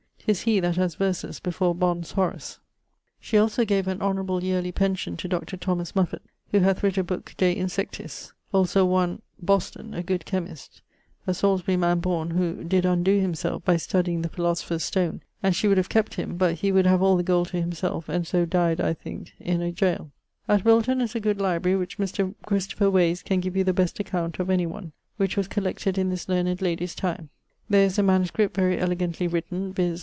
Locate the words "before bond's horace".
1.39-2.59